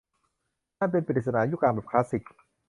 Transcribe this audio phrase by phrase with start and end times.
[0.79, 2.23] นั่นเป็นปริศนายุคกลางแบบคลาสสิก